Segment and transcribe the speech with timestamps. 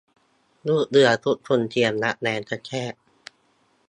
[0.67, 2.93] ลูกเรือทุกคน เตรียมตัวรับแรงกระแทก